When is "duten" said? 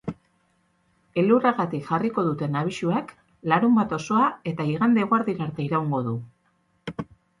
2.29-2.57